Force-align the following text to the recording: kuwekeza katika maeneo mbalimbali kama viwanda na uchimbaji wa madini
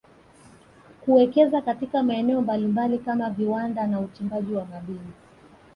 kuwekeza 1.01 1.61
katika 1.61 2.03
maeneo 2.03 2.41
mbalimbali 2.41 2.99
kama 2.99 3.29
viwanda 3.29 3.87
na 3.87 3.99
uchimbaji 3.99 4.53
wa 4.55 4.65
madini 4.65 5.11